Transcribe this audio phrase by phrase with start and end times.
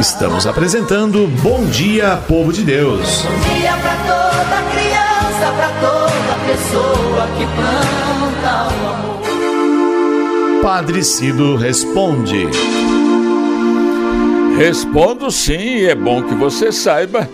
[0.00, 3.20] Estamos apresentando Bom Dia, Povo de Deus.
[3.22, 9.20] Bom dia pra toda criança, pra toda pessoa que planta o amor.
[10.62, 12.48] Padre Cido responde.
[14.56, 17.28] Respondo sim, e é bom que você saiba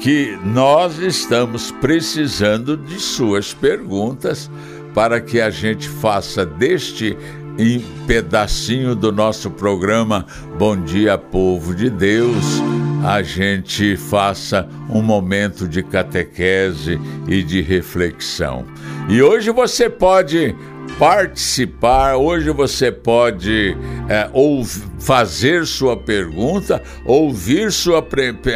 [0.00, 4.50] que nós estamos precisando de suas perguntas
[4.94, 7.14] para que a gente faça deste
[7.58, 10.26] em pedacinho do nosso programa
[10.58, 12.62] Bom Dia Povo de Deus,
[13.04, 18.66] a gente faça um momento de catequese e de reflexão.
[19.08, 20.54] E hoje você pode
[20.98, 23.76] participar, hoje você pode
[24.08, 24.64] é, ou
[24.98, 28.06] fazer sua pergunta, ouvir sua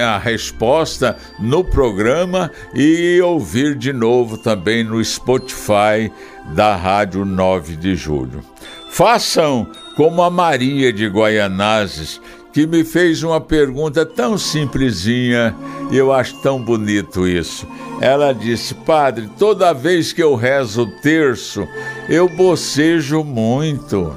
[0.02, 6.10] a resposta no programa e ouvir de novo também no Spotify
[6.54, 8.42] da Rádio 9 de Julho.
[8.90, 12.20] Façam como a Maria de Guaianazes,
[12.52, 15.54] que me fez uma pergunta tão simplesinha
[15.90, 17.66] e eu acho tão bonito isso.
[18.00, 21.66] Ela disse: Padre, toda vez que eu rezo o terço,
[22.09, 24.12] eu bocejo muito.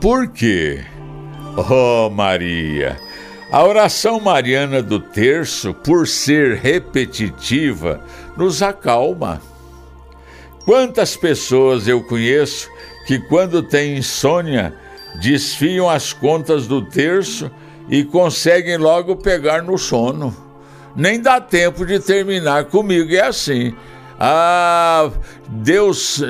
[0.00, 0.82] Por quê?
[1.56, 2.96] Oh, Maria!
[3.52, 8.00] A oração mariana do terço, por ser repetitiva,
[8.36, 9.42] nos acalma.
[10.64, 12.70] Quantas pessoas eu conheço
[13.10, 14.72] que, quando têm insônia,
[15.20, 17.50] desfiam as contas do terço
[17.88, 20.32] e conseguem logo pegar no sono.
[20.94, 23.74] Nem dá tempo de terminar comigo, é assim.
[24.16, 25.10] Ah,
[25.48, 26.22] Deus,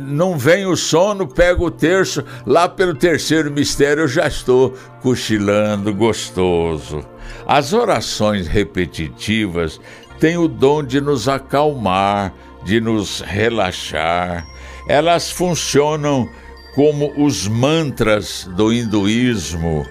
[0.00, 5.94] não vem o sono, pega o terço, lá pelo terceiro mistério eu já estou cochilando,
[5.94, 7.06] gostoso.
[7.46, 9.80] As orações repetitivas
[10.18, 14.44] têm o dom de nos acalmar, de nos relaxar.
[14.86, 16.28] Elas funcionam
[16.74, 19.86] como os mantras do hinduísmo.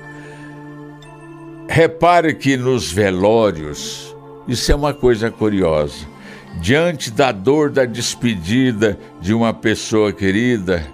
[1.68, 4.16] Repare que nos velórios,
[4.48, 6.06] isso é uma coisa curiosa.
[6.60, 10.86] Diante da dor da despedida de uma pessoa querida,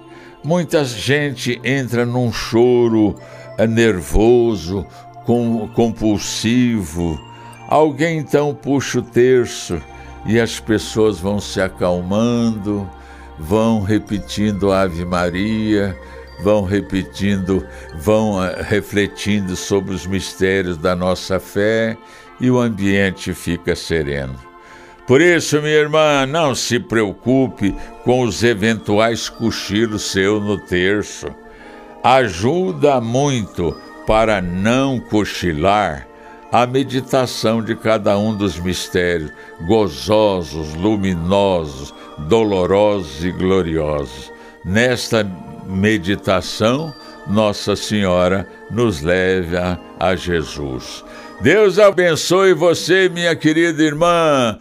[0.43, 3.15] muita gente entra num choro
[3.57, 4.85] eh, nervoso,
[5.73, 7.19] compulsivo.
[7.67, 9.81] Alguém então puxa o terço
[10.25, 12.89] e as pessoas vão se acalmando
[13.39, 15.97] vão repetindo Ave Maria,
[16.43, 21.97] vão repetindo, vão eh, refletindo sobre os mistérios da nossa fé
[22.39, 24.35] e o ambiente fica sereno.
[25.07, 31.27] Por isso, minha irmã, não se preocupe com os eventuais cochilos seu no terço.
[32.03, 33.75] Ajuda muito
[34.05, 36.08] para não cochilar
[36.51, 44.31] a meditação de cada um dos mistérios, gozosos, luminosos, dolorosos e gloriosos.
[44.65, 45.25] Nesta
[45.65, 46.93] meditação,
[47.27, 51.03] Nossa Senhora nos leva a Jesus.
[51.41, 54.57] Deus abençoe você, minha querida irmã.